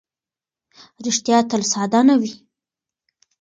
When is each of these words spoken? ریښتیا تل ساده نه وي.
ریښتیا 1.05 1.37
تل 1.49 1.61
ساده 1.73 2.01
نه 2.09 2.15
وي. 2.21 2.33